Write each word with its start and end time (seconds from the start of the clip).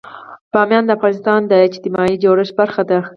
بامیان 0.53 0.83
د 0.85 0.91
افغانستان 0.97 1.39
د 1.47 1.51
اجتماعي 1.67 2.15
جوړښت 2.23 2.53
برخه 2.61 2.83
ده. 2.89 2.99